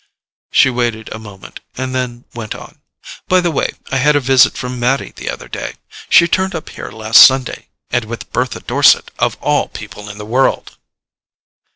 [0.51, 2.81] She waited a moment, and then went on:
[3.27, 5.75] "By the way, I had a visit from Mattie the other day.
[6.09, 10.75] She turned up here last Sunday—and with Bertha Dorset, of all people in the world!"